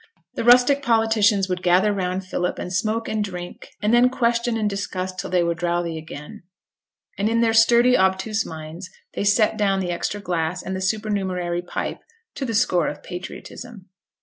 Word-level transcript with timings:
The 0.33 0.43
rustic 0.43 0.81
politicians 0.81 1.47
would 1.47 1.61
gather 1.61 1.93
round 1.93 2.25
Philip, 2.25 2.57
and 2.57 2.73
smoke 2.73 3.07
and 3.07 3.23
drink, 3.23 3.69
and 3.83 3.93
then 3.93 4.09
question 4.09 4.57
and 4.57 4.67
discuss 4.67 5.13
till 5.13 5.29
they 5.29 5.43
were 5.43 5.53
drouthy 5.53 5.95
again; 5.95 6.41
and 7.19 7.29
in 7.29 7.41
their 7.41 7.53
sturdy 7.53 7.95
obtuse 7.95 8.43
minds 8.43 8.89
they 9.13 9.23
set 9.23 9.57
down 9.57 9.79
the 9.79 9.91
extra 9.91 10.19
glass 10.19 10.63
and 10.63 10.75
the 10.75 10.81
supernumerary 10.81 11.61
pipe 11.61 11.99
to 12.33 12.45
the 12.45 12.55
score 12.55 12.87
of 12.87 13.03
patriotism. 13.03 13.89